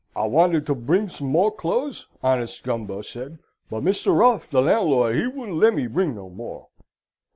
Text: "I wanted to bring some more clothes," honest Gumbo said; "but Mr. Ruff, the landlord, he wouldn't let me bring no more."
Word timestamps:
"I 0.15 0.23
wanted 0.25 0.65
to 0.65 0.73
bring 0.73 1.09
some 1.09 1.27
more 1.27 1.51
clothes," 1.55 2.07
honest 2.23 2.63
Gumbo 2.63 3.03
said; 3.03 3.37
"but 3.69 3.83
Mr. 3.83 4.17
Ruff, 4.17 4.49
the 4.49 4.59
landlord, 4.63 5.15
he 5.15 5.27
wouldn't 5.27 5.59
let 5.59 5.75
me 5.75 5.85
bring 5.85 6.15
no 6.15 6.27
more." 6.27 6.69